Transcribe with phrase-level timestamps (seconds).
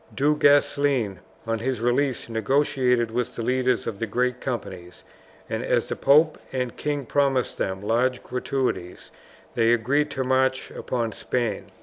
[0.15, 5.03] Du Guesclin on his release negotiated with the leaders of the great companies,
[5.47, 9.11] and as the pope and king promised them large gratuities
[9.53, 11.67] they agreed to march upon Spain.